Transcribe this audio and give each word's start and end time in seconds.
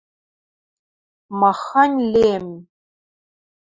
–Махань 1.39 1.99
лем!.. 2.13 2.47